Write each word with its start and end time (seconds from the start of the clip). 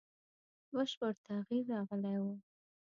بشپړ 0.75 1.11
تغییر 1.27 1.63
راغلی 1.73 2.15
وو. 2.21 2.33